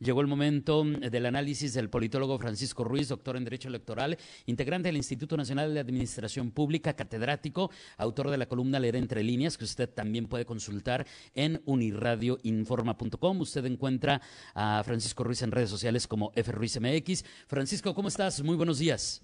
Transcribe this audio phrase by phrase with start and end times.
[0.00, 4.16] Llegó el momento del análisis del politólogo Francisco Ruiz, doctor en Derecho Electoral,
[4.46, 9.58] integrante del Instituto Nacional de Administración Pública, catedrático, autor de la columna Leer entre líneas,
[9.58, 13.40] que usted también puede consultar en uniradioinforma.com.
[13.42, 14.22] Usted encuentra
[14.54, 17.22] a Francisco Ruiz en redes sociales como FRuizMX.
[17.46, 18.42] Francisco, ¿cómo estás?
[18.42, 19.22] Muy buenos días.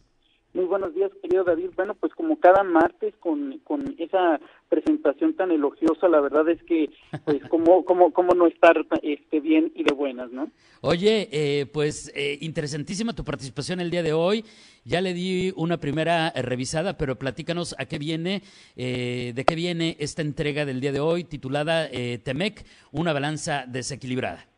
[0.56, 1.68] Muy buenos días, querido David.
[1.76, 6.88] Bueno, pues como cada martes con, con esa presentación tan elogiosa, la verdad es que,
[7.26, 10.50] pues, como cómo, cómo no estar este, bien y de buenas, ¿no?
[10.80, 14.46] Oye, eh, pues eh, interesantísima tu participación el día de hoy.
[14.82, 18.42] Ya le di una primera eh, revisada, pero platícanos a qué viene,
[18.76, 23.66] eh, de qué viene esta entrega del día de hoy, titulada eh, Temec, una balanza
[23.68, 24.55] desequilibrada.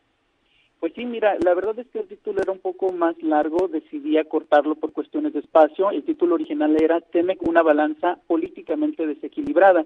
[0.79, 4.17] Pues sí, mira, la verdad es que el título era un poco más largo, decidí
[4.17, 5.91] acortarlo por cuestiones de espacio.
[5.91, 9.85] El título original era Temec, una balanza políticamente desequilibrada.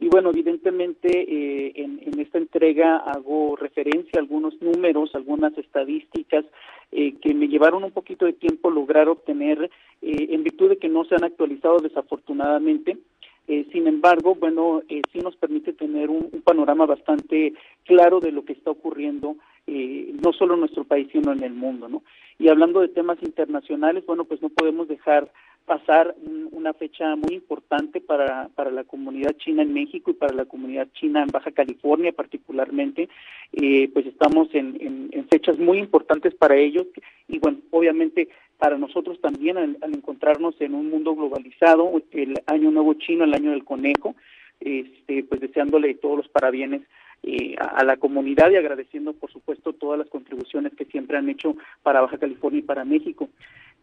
[0.00, 6.44] Y bueno, evidentemente eh, en, esta entrega hago referencia a algunos números, algunas estadísticas
[6.92, 9.70] eh, que me llevaron un poquito de tiempo lograr obtener
[10.02, 12.98] eh, en virtud de que no se han actualizado desafortunadamente.
[13.46, 17.52] Eh, sin embargo, bueno, eh, sí nos permite tener un, panorama bastante
[17.84, 21.54] claro de lo que está ocurriendo, eh, no solo en nuestro país, sino en el
[21.54, 22.02] mundo, ¿no?
[22.38, 25.30] Y hablando de temas internacionales, bueno, pues no podemos dejar
[25.64, 30.34] pasar un, una fecha muy importante para, para la comunidad china en México y para
[30.34, 33.08] la comunidad china en Baja California particularmente,
[33.52, 36.86] eh, pues estamos en, fechas muy importantes para ellos
[37.28, 42.70] y bueno, obviamente para nosotros también al, al, encontrarnos en un mundo globalizado, el año
[42.70, 44.14] nuevo chino, el año del conejo,
[44.60, 46.82] este, pues deseándole todos los parabienes
[47.26, 51.56] eh, a, la comunidad y agradeciendo por supuesto todas las contribuciones que siempre han hecho
[51.82, 53.28] para Baja California y para México.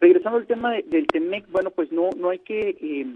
[0.00, 2.76] Regresando al tema de, del TEMEC, bueno, pues no, no hay que...
[2.80, 3.06] Eh,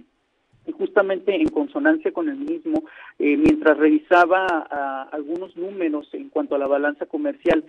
[0.72, 2.84] justamente en consonancia con el mismo,
[3.18, 7.64] eh, mientras revisaba a, algunos números en cuanto a la balanza comercial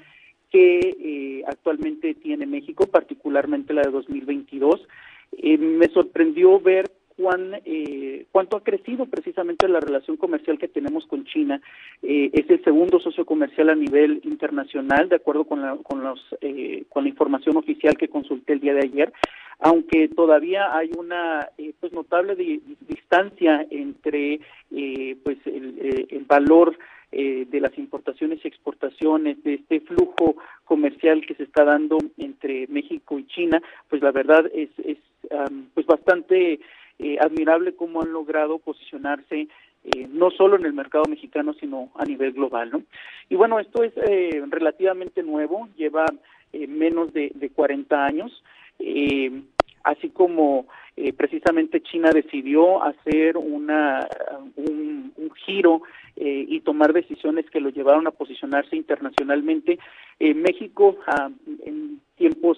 [0.52, 4.88] que eh, actualmente tiene México, particularmente la de 2022,
[5.34, 11.06] eh, me sorprendió ver cuán, eh, cuánto ha crecido precisamente la relación comercial que tenemos
[11.08, 11.62] con China.
[12.04, 16.20] Eh, es el segundo socio comercial a nivel internacional, de acuerdo con la, con, los,
[16.42, 19.12] eh, con la información oficial que consulté el día de ayer,
[19.60, 24.40] aunque todavía hay una eh, pues notable di distancia entre
[24.72, 26.78] eh, pues el, el valor
[27.10, 30.36] eh, de las importaciones y exportaciones, de este flujo
[30.66, 34.98] comercial que se está dando entre México y China, pues la verdad es, es
[35.32, 36.60] um, pues bastante
[37.00, 39.48] eh, admirable cómo han logrado posicionarse
[39.84, 42.72] eh, no solo en el mercado mexicano, sino a nivel global.
[42.72, 42.84] ¿no?
[43.30, 46.06] Y bueno, esto es eh, relativamente nuevo, lleva
[46.54, 48.44] eh, menos de, de 40 años,
[48.80, 49.42] eh,
[49.84, 50.66] así como
[50.96, 54.08] eh, precisamente China decidió hacer una,
[54.56, 55.14] un,
[55.46, 55.82] giro
[56.20, 59.78] y tomar decisiones que lo llevaron a posicionarse internacionalmente.
[60.20, 61.30] México, ah,
[61.64, 62.58] en tiempos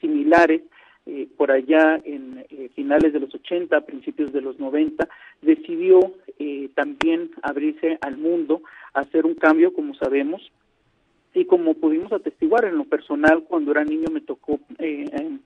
[0.00, 0.62] similares,
[1.10, 5.08] eh, por allá en eh, finales de los 80, principios de los 90,
[5.40, 6.00] decidió
[6.38, 8.60] eh, también abrirse al mundo,
[8.92, 10.52] hacer un cambio, como sabemos,
[11.32, 14.60] y como pudimos atestiguar en lo personal, cuando era niño me tocó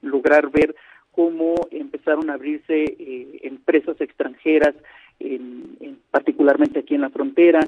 [0.01, 0.75] lograr ver
[1.12, 2.97] cómo empezaron a abrirse
[3.43, 4.75] empresas extranjeras,
[5.21, 5.77] en,
[6.11, 7.61] particularmente aquí en la frontera,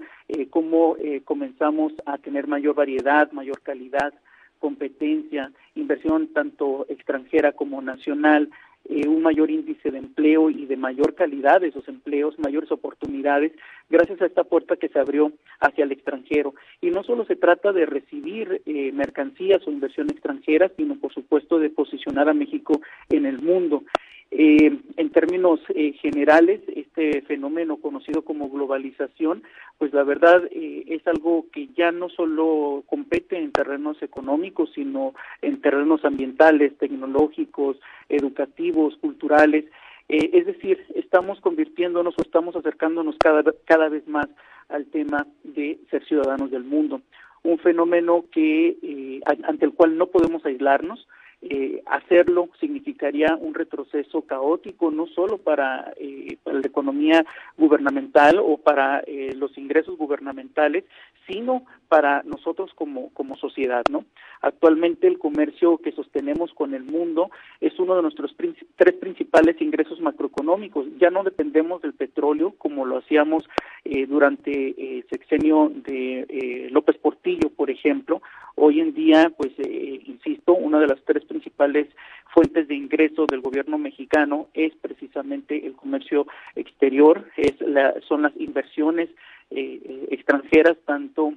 [0.50, 4.14] cómo comenzamos a tener mayor variedad, mayor calidad,
[4.64, 8.48] competencia, inversión tanto extranjera como nacional,
[8.88, 13.52] eh, un mayor índice de empleo y de mayor calidad de esos empleos, mayores oportunidades,
[13.90, 16.54] gracias a esta puerta que se abrió hacia el extranjero.
[16.80, 21.58] Y no solo se trata de recibir eh, mercancías o inversión extranjera, sino por supuesto
[21.58, 22.80] de posicionar a México
[23.10, 23.84] en el mundo.
[24.30, 29.42] Eh, en términos eh, generales, este fenómeno conocido como globalización,
[29.78, 35.14] pues la verdad eh, es algo que ya no solo compete en terrenos económicos, sino
[35.42, 37.78] en terrenos ambientales, tecnológicos,
[38.08, 39.66] educativos, culturales.
[40.08, 44.26] Eh, es decir, estamos convirtiéndonos o estamos acercándonos cada, cada vez más
[44.68, 47.00] al tema de ser ciudadanos del mundo.
[47.42, 51.06] Un fenómeno que eh, ante el cual no podemos aislarnos,
[51.46, 57.26] eh, hacerlo significaría un retroceso caótico, no solo para, eh, la economía
[57.58, 60.84] gubernamental o para eh, los ingresos gubernamentales,
[61.26, 64.06] sino para nosotros como, como sociedad, ¿no?
[64.40, 67.30] Actualmente el comercio que sostenemos con el mundo
[67.60, 68.34] es uno de nuestros
[68.76, 70.86] tres principales ingresos macroeconómicos.
[71.00, 73.44] Ya no dependemos del petróleo como lo hacíamos
[73.84, 78.22] eh, durante el sexenio de eh, López Portillo, por ejemplo.
[78.54, 81.88] Hoy en día, pues, eh, insisto, una de las tres principales
[82.32, 88.32] fuentes de ingreso del gobierno mexicano es precisamente el comercio exterior, es la, son las
[88.36, 89.08] inversiones
[89.50, 91.34] extranjeras, tanto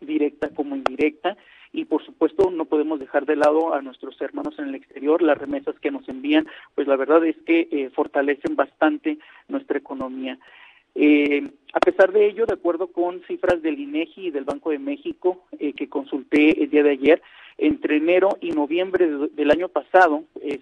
[0.00, 1.36] directa como indirecta
[1.76, 5.36] y por supuesto no podemos dejar de lado a nuestros hermanos en el exterior, las
[5.36, 9.18] remesas que nos envían, pues la verdad es que eh, fortalecen bastante
[9.48, 10.38] nuestra economía.
[10.94, 14.78] Eh, a pesar de ello, de acuerdo con cifras del INEGI y del Banco de
[14.78, 17.22] México eh, que consulté el día de ayer,
[17.58, 20.60] entre enero y noviembre del año pasado, es,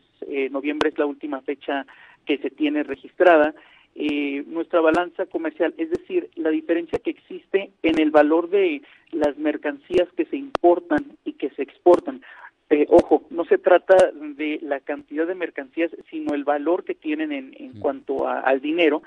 [0.50, 1.86] noviembre es la última fecha
[2.26, 3.54] que se tiene registrada,
[3.94, 8.82] eh, nuestra balanza comercial, es decir, la diferencia que existe en el valor de
[9.12, 12.22] las mercancías que se importan y que se exportan.
[12.70, 17.30] Eh, ojo, no se trata de la cantidad de mercancías, sino el valor que tienen
[17.30, 19.02] en, en cuanto al dinero.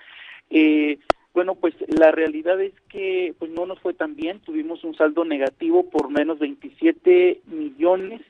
[0.49, 0.99] Eh,
[1.33, 5.25] bueno, pues la realidad es que pues no nos fue tan bien, tuvimos un saldo
[5.25, 8.21] negativo por menos 27 millones,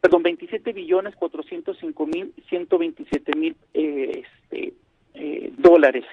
[0.00, 4.72] perdón, 27 billones 405 mil 127 mil eh, este,
[5.14, 6.04] eh, dólares.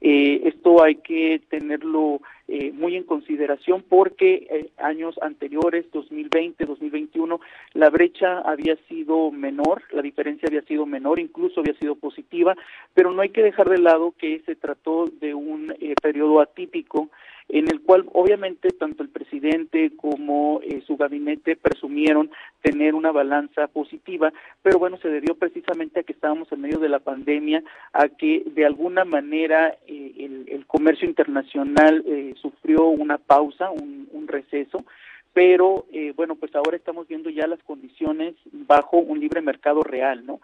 [0.00, 7.40] Eh, esto hay que tenerlo eh, muy en consideración porque años anteriores, 2020, 2021,
[7.74, 12.56] la brecha había sido menor, la diferencia había sido menor, incluso había sido positiva,
[12.94, 17.08] pero no hay que dejar de lado que se trató de un periodo atípico
[17.52, 22.30] en el cual obviamente tanto el presidente como eh, su gabinete presumieron
[22.62, 24.32] tener una balanza positiva,
[24.62, 27.62] pero bueno, se debió precisamente a que estábamos en medio de la pandemia,
[27.92, 34.26] a que de alguna manera eh, el, comercio internacional eh, sufrió una pausa, un, un
[34.26, 34.86] receso,
[35.34, 40.40] pero bueno, pues ahora estamos viendo ya las condiciones bajo un libre mercado real, ¿no?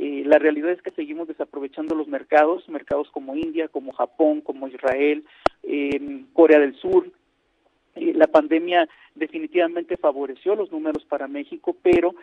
[0.00, 4.68] Eh, la realidad es que seguimos desaprovechando los mercados, mercados como India, como Japón, como
[4.68, 5.24] Israel,
[5.64, 7.10] eh, Corea del Sur.
[7.96, 12.14] Eh, la pandemia definitivamente favoreció los números para México, pero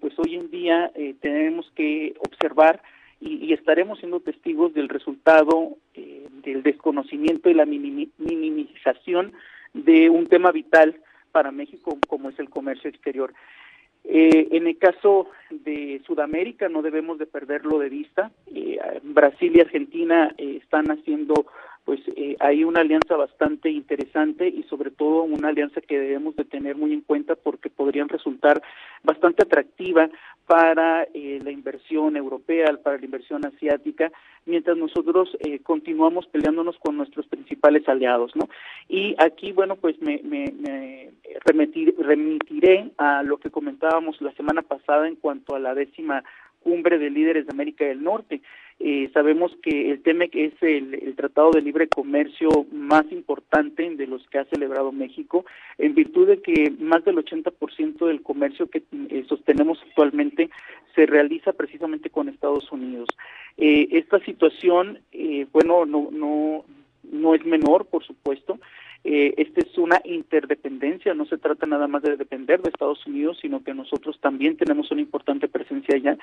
[0.00, 2.80] pues hoy en día tenemos que observar
[3.20, 9.32] y, estaremos siendo testigos del resultado del desconocimiento y la minimización
[9.74, 11.00] de un tema vital
[11.32, 13.34] para México como es el comercio exterior.
[14.08, 18.30] Eh, en el caso de Sudamérica no debemos de perderlo de vista.
[18.54, 21.46] Eh, Brasil y Argentina eh, están haciendo
[21.86, 26.44] pues eh, hay una alianza bastante interesante y sobre todo una alianza que debemos de
[26.44, 28.60] tener muy en cuenta porque podrían resultar
[29.04, 30.10] bastante atractiva
[30.48, 34.10] para eh, la inversión europea, para la inversión asiática,
[34.46, 38.48] mientras nosotros eh, continuamos peleándonos con nuestros principales aliados, ¿no?
[38.88, 41.12] Y aquí, bueno, pues me, me, me
[41.44, 46.24] remitiré a lo que comentábamos la semana pasada en cuanto a la décima
[46.66, 48.40] cumbre de líderes de América del Norte.
[48.78, 54.26] Eh, sabemos que el TEMEC es el, tratado de libre comercio más importante de los
[54.28, 55.46] que ha celebrado México,
[55.78, 60.50] en virtud de que más del 80% del comercio que eh, sostenemos actualmente
[60.94, 63.08] se realiza precisamente con Estados Unidos.
[63.56, 64.98] Eh, esta situación,
[65.52, 66.64] bueno, no, no,
[67.10, 68.58] no es menor, por supuesto.
[69.08, 73.38] Eh, esta es una interdependencia, no se trata nada más de depender de Estados Unidos,
[73.40, 76.18] sino que nosotros también tenemos una importante presencia allá.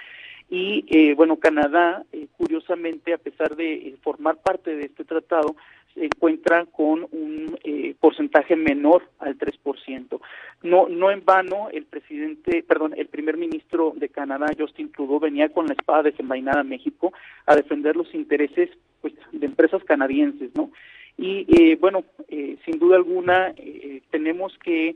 [0.50, 5.56] Y eh, bueno, Canadá, eh, curiosamente, a pesar de formar parte de este tratado,
[5.94, 7.58] se encuentra con un
[8.02, 10.20] porcentaje menor al 3%.
[10.64, 15.48] No, no en vano, el presidente, perdón, el primer ministro de Canadá, Justin Trudeau, venía
[15.50, 17.14] con la espada desenvainada a México
[17.46, 20.72] a defender los intereses pues, de empresas canadienses, ¿no?
[21.18, 24.96] Y eh, bueno, eh, sin duda alguna eh, tenemos que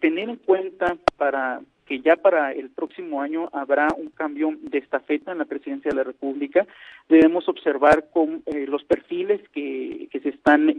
[0.00, 5.30] tener en cuenta para que ya para el próximo año habrá un cambio de estafeta
[5.30, 6.66] en la presidencia de la República.
[7.08, 10.74] Debemos observar con los perfiles que, que se están,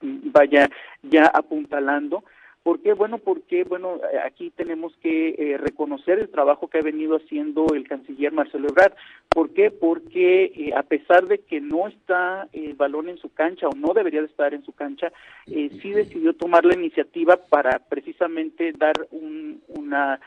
[0.00, 0.70] vaya,
[1.02, 2.24] ya apuntalando
[2.62, 2.92] ¿Por qué?
[2.92, 7.88] Bueno, porque bueno, aquí tenemos que eh, reconocer el trabajo que ha venido haciendo el
[7.88, 8.92] canciller Marcelo Ebrard.
[9.28, 9.72] ¿Por qué?
[9.72, 13.94] Porque eh, a pesar de que no está el balón en su cancha o no
[13.94, 15.12] debería de estar en su cancha,
[15.48, 20.20] eh, sí decidió tomar la iniciativa para precisamente dar un, una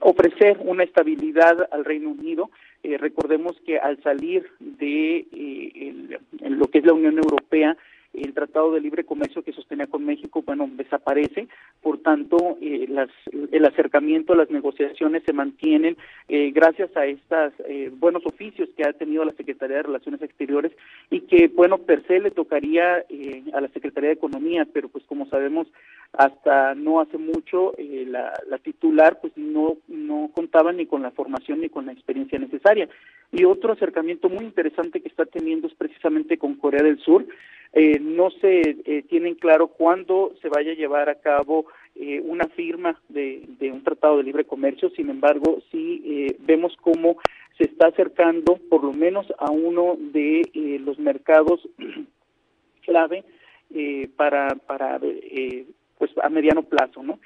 [0.00, 2.50] ofrecer una estabilidad al Reino Unido.
[2.82, 5.26] recordemos que al salir de
[6.40, 7.76] lo que es la Unión Europea
[8.14, 11.48] el Tratado de Libre Comercio que sostenía con México, bueno, desaparece,
[11.82, 13.10] por tanto, eh, las,
[13.52, 15.96] el acercamiento, las negociaciones se mantienen
[16.28, 20.72] eh, gracias a estos eh, buenos oficios que ha tenido la Secretaría de Relaciones Exteriores
[21.10, 23.04] y que, bueno, per se le tocaría
[23.52, 25.66] a la Secretaría de Economía, pero pues como sabemos,
[26.12, 31.60] hasta no hace mucho la, la titular pues no, no contaba ni con la formación
[31.60, 32.88] ni con la experiencia necesaria.
[33.34, 37.26] Y otro acercamiento muy interesante que está teniendo es precisamente con Corea del Sur,
[37.72, 42.46] eh, no se eh, tienen claro cuándo se vaya a llevar a cabo eh, una
[42.46, 47.16] firma de, un tratado de libre comercio, sin embargo, sí vemos cómo
[47.58, 51.68] se está acercando por lo menos a uno de los mercados
[52.86, 53.24] clave
[54.14, 55.00] para, para
[55.98, 57.18] pues a mediano plazo, ¿no?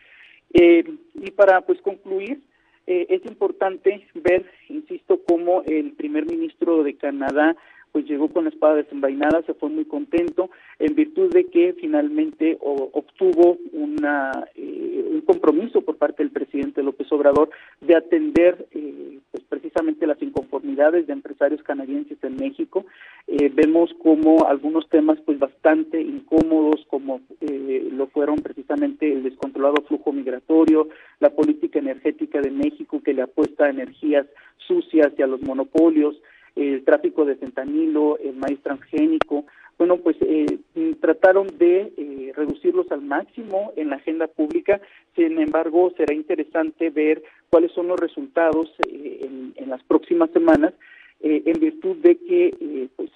[0.50, 2.40] y para pues concluir,
[2.88, 7.56] es importante ver, insisto, cómo el primer ministro de Canadá
[7.92, 12.58] pues llegó con la espada desenvainada, se fue muy contento, en virtud de que finalmente
[12.60, 19.42] obtuvo una, eh, un compromiso por parte del presidente López Obrador de atender eh, pues
[19.48, 22.86] precisamente las inconformidades de empresarios canadienses en México.
[23.26, 30.12] Eh, vemos como algunos temas pues bastante incómodos, como lo fueron precisamente el descontrolado flujo
[30.12, 30.88] migratorio,
[31.20, 34.26] la política energética de México que le apuesta a energías
[34.58, 36.16] sucias y a los monopolios,
[36.56, 39.44] el tráfico de fentanilo, el maíz transgénico,
[39.78, 40.58] bueno, pues eh,
[41.00, 44.80] trataron de eh, reducirlos al máximo en la agenda pública.
[45.14, 50.72] Sin embargo, será interesante ver cuáles son los resultados eh, en, las próximas semanas,
[51.20, 53.10] en virtud de que pues,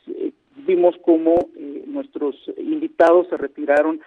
[0.67, 1.49] vimos cómo
[1.87, 4.01] nuestros invitados se retiraron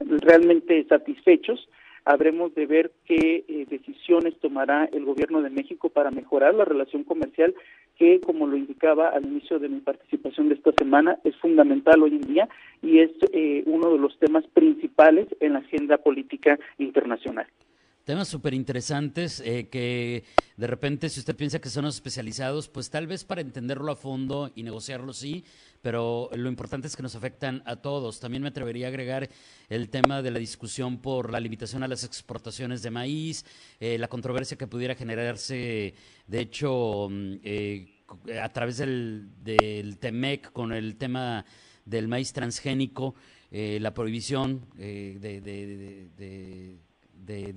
[0.00, 1.68] realmente satisfechos
[2.08, 7.04] habremos de ver qué eh, decisiones tomará el gobierno de México para mejorar la relación
[7.04, 7.54] comercial
[7.98, 12.12] que, como lo indicaba al inicio de mi participación de esta semana, es fundamental hoy
[12.12, 12.48] en día
[12.82, 17.46] y es eh, uno de los temas principales en la agenda política internacional.
[18.08, 20.24] Temas súper interesantes eh, que
[20.56, 24.50] de repente si usted piensa que son especializados, pues tal vez para entenderlo a fondo
[24.54, 25.44] y negociarlo sí,
[25.82, 28.18] pero lo importante es que nos afectan a todos.
[28.18, 29.28] También me atrevería a agregar
[29.68, 33.44] el tema de la discusión por la limitación a las exportaciones de maíz,
[33.78, 35.92] eh, la controversia que pudiera generarse,
[36.26, 38.04] de hecho, mm, eh,
[38.42, 41.44] a través del, del TEMEC con el tema
[41.84, 43.14] del maíz transgénico,
[43.50, 45.28] la prohibición de,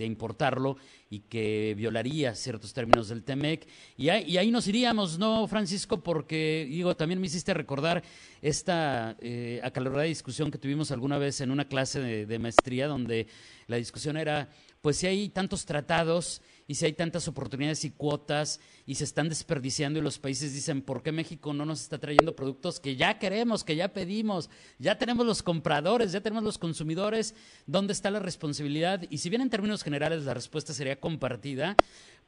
[0.06, 0.78] importarlo
[1.10, 3.68] y que violaría ciertos términos del TEMEC.
[3.98, 6.02] Y ahí nos iríamos, ¿no, Francisco?
[6.02, 8.04] Porque, digo, también me hiciste recordar
[8.42, 13.28] esta eh, acalorada discusión que tuvimos alguna vez en una clase de maestría donde
[13.68, 14.50] la discusión era,
[14.82, 16.42] pues si hay tantos tratados
[16.72, 20.82] y si hay tantas oportunidades y cuotas y se están desperdiciando y los países dicen,
[20.82, 24.50] ¿por qué México no nos está trayendo productos que ya queremos, que ya pedimos?
[24.80, 27.36] Ya tenemos los compradores, ya tenemos los consumidores,
[27.68, 29.04] ¿dónde está la responsabilidad?
[29.10, 31.76] Y si bien en términos generales la respuesta sería compartida,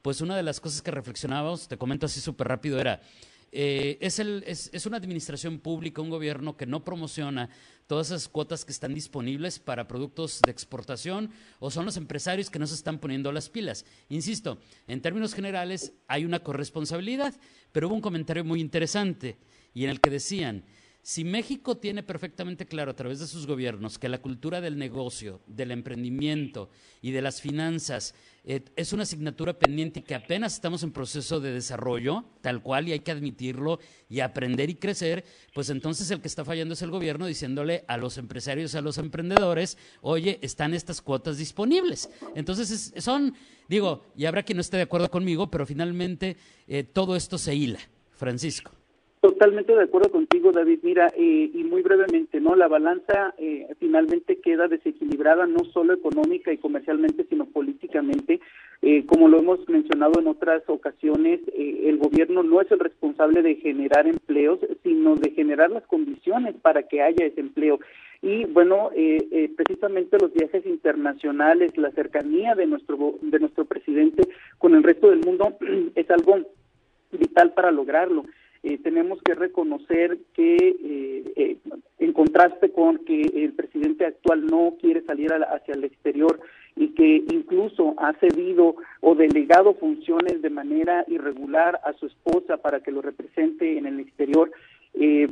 [0.02, 3.00] pues una de las cosas que reflexionábamos, te comento así súper rápido, era...
[3.56, 7.50] Eh, es, el, es, es, una administración pública, un gobierno que no promociona
[7.86, 11.30] todas esas cuotas que están disponibles para productos de exportación
[11.60, 13.86] o son los empresarios que no se están poniendo las pilas.
[14.08, 14.58] Insisto,
[14.88, 17.32] en términos generales hay una corresponsabilidad,
[17.70, 19.36] pero hubo un comentario muy interesante
[19.72, 20.64] y en el que decían,
[21.04, 25.42] si México tiene perfectamente claro a través de sus gobiernos que la cultura del negocio,
[25.46, 26.70] del emprendimiento
[27.02, 31.40] y de las finanzas eh, es una asignatura pendiente y que apenas estamos en proceso
[31.40, 36.22] de desarrollo, tal cual, y hay que admitirlo y aprender y crecer, pues entonces el
[36.22, 40.72] que está fallando es el gobierno diciéndole a los empresarios, a los emprendedores, oye, están
[40.72, 42.08] estas cuotas disponibles.
[42.34, 43.34] Entonces son,
[43.68, 47.54] digo, y habrá quien no esté de acuerdo conmigo, pero finalmente eh, todo esto se
[47.54, 47.80] hila.
[48.16, 48.70] Francisco.
[49.24, 50.80] Totalmente de acuerdo contigo, David.
[50.82, 52.54] Mira, eh, y muy brevemente, ¿no?
[52.56, 58.40] La balanza eh, finalmente queda desequilibrada no solo económica y comercialmente, sino políticamente.
[58.82, 63.54] Eh, como lo hemos mencionado en otras ocasiones, el gobierno no es el responsable de
[63.54, 67.80] generar empleos, sino de generar las condiciones para que haya ese empleo.
[68.20, 68.90] Y bueno,
[69.56, 74.28] precisamente los viajes internacionales, la cercanía de nuestro de nuestro presidente
[74.58, 75.56] con el resto del mundo
[75.94, 76.40] es algo
[77.10, 78.24] vital para lograrlo.
[78.66, 81.56] Eh, tenemos que reconocer que, eh, eh,
[81.98, 86.40] en contraste con que el presidente actual no quiere salir hacia el exterior
[86.74, 92.80] y que incluso ha cedido o delegado funciones de manera irregular a su esposa para
[92.80, 94.50] que lo represente en el exterior,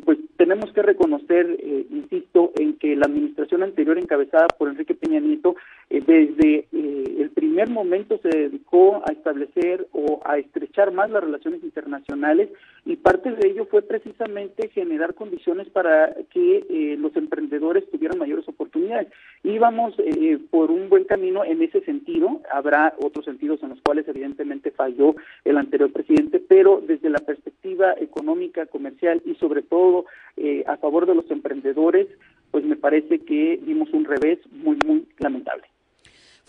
[0.04, 1.46] pues tenemos que reconocer,
[1.90, 5.54] insisto, en que la administración anterior encabezada por Enrique Peña Nieto,
[5.88, 11.62] desde el primer primer momento se dedicó a establecer o a estrechar más las relaciones
[11.62, 12.48] internacionales
[12.92, 18.46] y parte de ello fue precisamente generar condiciones para que eh, los emprendedores tuvieran mayores
[18.46, 19.08] oportunidades.
[19.42, 24.06] Íbamos eh, por un buen camino en ese sentido, habrá otros sentidos en los cuales
[24.08, 25.14] evidentemente falló
[25.46, 30.04] el anterior presidente, pero desde la perspectiva económica, comercial y sobre todo
[30.36, 32.08] eh, a favor de los emprendedores,
[32.50, 35.71] pues me parece que dimos un revés muy, muy lamentable.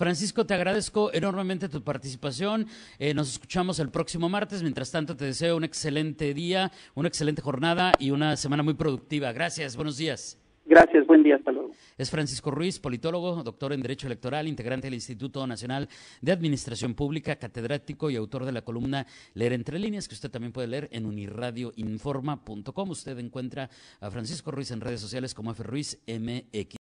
[0.03, 2.67] Francisco, te agradezco enormemente tu participación.
[2.99, 4.61] Eh, nos escuchamos el próximo martes.
[4.61, 9.31] Mientras tanto, te deseo un excelente día, una excelente jornada y una semana muy productiva.
[9.31, 10.37] Gracias, buenos días.
[10.65, 11.71] Gracias, buen día, hasta luego.
[11.97, 15.87] Es Francisco Ruiz, politólogo, doctor en Derecho Electoral, integrante del Instituto Nacional
[16.21, 20.51] de Administración Pública, catedrático y autor de la columna Leer entre líneas, que usted también
[20.51, 22.89] puede leer en unirradioinforma.com.
[22.89, 23.69] Usted encuentra
[24.01, 25.63] a Francisco Ruiz en redes sociales como F.
[25.63, 26.82] Ruiz MX.